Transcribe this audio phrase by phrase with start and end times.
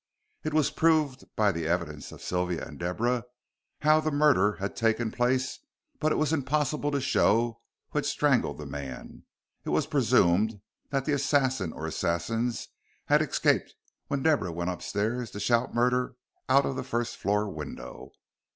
[0.43, 3.23] It was proved by the evidence of Sylvia and Deborah
[3.81, 5.59] how the murder had taken place,
[5.99, 9.25] but it was impossible to show who had strangled the man.
[9.63, 10.59] It was presumed
[10.89, 12.67] that the assassin or assassins
[13.05, 13.75] had escaped
[14.07, 16.15] when Deborah went upstairs to shout murder
[16.49, 18.09] out of the first floor window.